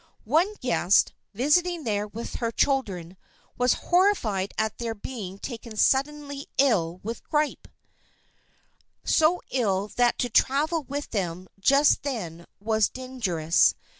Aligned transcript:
One 0.25 0.55
guest, 0.55 1.13
visiting 1.35 1.83
there 1.83 2.07
with 2.07 2.37
her 2.37 2.51
children, 2.51 3.17
was 3.55 3.73
horrified 3.93 4.51
at 4.57 4.79
their 4.79 4.95
being 4.95 5.37
taken 5.37 5.77
suddenly 5.77 6.47
ill 6.57 6.99
with 7.03 7.21
grippe,—so 7.29 9.43
ill 9.51 9.89
that 9.97 10.17
to 10.17 10.27
travel 10.27 10.81
with 10.81 11.11
them 11.11 11.47
just 11.61 12.01
then 12.01 12.47
was 12.59 12.89
dangerous. 12.89 13.75